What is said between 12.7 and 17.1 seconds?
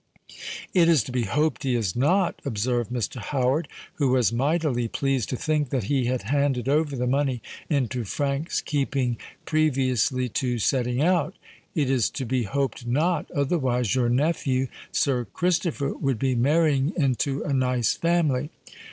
not—otherwise your nephew, Sir Christopher, would be marrying